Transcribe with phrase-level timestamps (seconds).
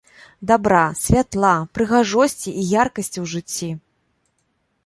[0.51, 3.69] Дабра, святла, прыгажосці і яркасці ў жыцці!